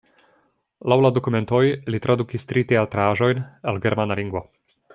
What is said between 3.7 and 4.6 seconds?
el germana lingvo.